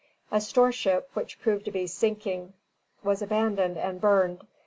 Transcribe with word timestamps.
A 0.31 0.41
storeship 0.41 1.11
which 1.13 1.39
proved 1.39 1.63
to 1.65 1.71
be 1.71 1.85
sinking 1.85 2.53
was 3.03 3.21
abandoned 3.21 3.77
and 3.77 4.01
burned. 4.01 4.39